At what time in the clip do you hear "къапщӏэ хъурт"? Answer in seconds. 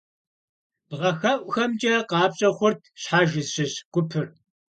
2.09-2.81